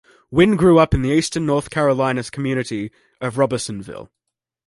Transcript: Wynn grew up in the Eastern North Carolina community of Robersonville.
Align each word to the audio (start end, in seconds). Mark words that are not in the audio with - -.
Wynn 0.31 0.55
grew 0.55 0.79
up 0.79 0.95
in 0.95 1.03
the 1.03 1.11
Eastern 1.11 1.45
North 1.45 1.69
Carolina 1.69 2.23
community 2.23 2.91
of 3.21 3.35
Robersonville. 3.35 4.09